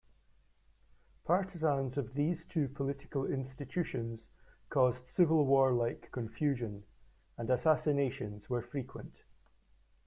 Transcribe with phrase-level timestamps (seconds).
[1.25, 4.19] Partisans of these two political institutions
[4.67, 6.85] caused civil war-like confusion,
[7.37, 9.13] and assassinations were frequent.